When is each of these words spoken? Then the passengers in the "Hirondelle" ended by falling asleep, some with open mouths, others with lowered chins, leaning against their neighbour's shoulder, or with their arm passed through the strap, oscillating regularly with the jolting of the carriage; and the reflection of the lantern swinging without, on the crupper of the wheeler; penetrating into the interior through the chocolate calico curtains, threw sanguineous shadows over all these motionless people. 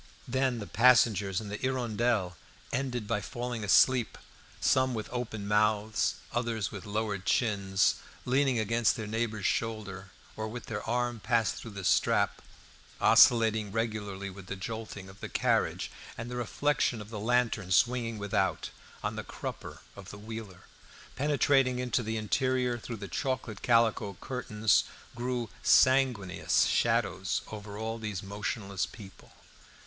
Then 0.27 0.57
the 0.57 0.65
passengers 0.65 1.39
in 1.39 1.49
the 1.49 1.57
"Hirondelle" 1.59 2.35
ended 2.73 3.05
by 3.07 3.21
falling 3.21 3.63
asleep, 3.63 4.17
some 4.59 4.95
with 4.95 5.07
open 5.11 5.47
mouths, 5.47 6.15
others 6.33 6.71
with 6.71 6.87
lowered 6.87 7.23
chins, 7.23 7.97
leaning 8.25 8.57
against 8.57 8.95
their 8.95 9.05
neighbour's 9.05 9.45
shoulder, 9.45 10.09
or 10.35 10.47
with 10.47 10.65
their 10.65 10.81
arm 10.89 11.19
passed 11.19 11.53
through 11.53 11.73
the 11.77 11.85
strap, 11.85 12.41
oscillating 12.99 13.71
regularly 13.71 14.27
with 14.31 14.47
the 14.47 14.55
jolting 14.55 15.07
of 15.07 15.19
the 15.19 15.29
carriage; 15.29 15.91
and 16.17 16.31
the 16.31 16.35
reflection 16.35 16.99
of 16.99 17.11
the 17.11 17.19
lantern 17.19 17.69
swinging 17.69 18.17
without, 18.17 18.71
on 19.03 19.15
the 19.15 19.23
crupper 19.23 19.81
of 19.95 20.09
the 20.09 20.17
wheeler; 20.17 20.63
penetrating 21.15 21.77
into 21.77 22.01
the 22.01 22.17
interior 22.17 22.79
through 22.79 22.97
the 22.97 23.07
chocolate 23.07 23.61
calico 23.61 24.17
curtains, 24.19 24.83
threw 25.15 25.51
sanguineous 25.61 26.65
shadows 26.65 27.43
over 27.51 27.77
all 27.77 27.99
these 27.99 28.23
motionless 28.23 28.87
people. 28.87 29.33